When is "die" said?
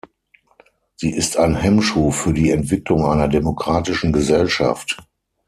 2.33-2.49